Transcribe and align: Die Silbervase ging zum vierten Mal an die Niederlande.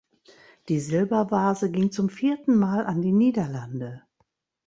Die 0.67 0.79
Silbervase 0.79 1.69
ging 1.69 1.91
zum 1.91 2.09
vierten 2.09 2.57
Mal 2.57 2.87
an 2.87 3.03
die 3.03 3.11
Niederlande. 3.11 4.01